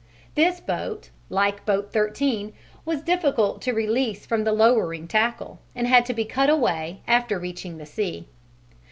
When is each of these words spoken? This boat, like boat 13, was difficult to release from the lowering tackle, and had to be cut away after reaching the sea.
This 0.33 0.59
boat, 0.59 1.11
like 1.29 1.63
boat 1.63 1.93
13, 1.93 2.53
was 2.85 3.01
difficult 3.03 3.61
to 3.61 3.71
release 3.71 4.25
from 4.25 4.45
the 4.45 4.51
lowering 4.51 5.07
tackle, 5.07 5.59
and 5.75 5.85
had 5.85 6.07
to 6.07 6.13
be 6.15 6.25
cut 6.25 6.49
away 6.49 7.01
after 7.05 7.37
reaching 7.37 7.77
the 7.77 7.85
sea. 7.85 8.27